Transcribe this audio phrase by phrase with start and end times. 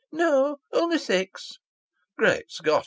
[0.11, 0.57] "No.
[0.73, 1.59] Only six."
[2.17, 2.79] "Great Scott!